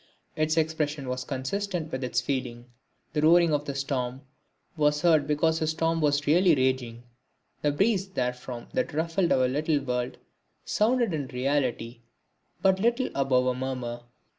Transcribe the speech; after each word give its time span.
Its 0.35 0.57
expression 0.57 1.07
was 1.07 1.23
consistent 1.23 1.91
with 1.91 2.03
its 2.03 2.19
feeling. 2.19 2.65
The 3.13 3.21
roaring 3.21 3.53
of 3.53 3.65
the 3.65 3.75
storm 3.75 4.21
was 4.75 5.03
heard 5.03 5.27
because 5.27 5.61
a 5.61 5.67
storm 5.67 6.01
was 6.01 6.25
really 6.25 6.55
raging. 6.55 7.03
The 7.61 7.71
breeze 7.71 8.07
therefrom 8.09 8.69
that 8.73 8.95
ruffled 8.95 9.31
our 9.31 9.47
little 9.47 9.79
world 9.79 10.17
sounded 10.65 11.13
in 11.13 11.27
reality 11.27 12.01
but 12.63 12.79
little 12.79 13.11
above 13.13 13.45
a 13.45 13.53
murmur. 13.53 14.01